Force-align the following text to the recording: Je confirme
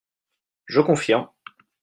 Je 0.65 0.81
confirme 0.81 1.29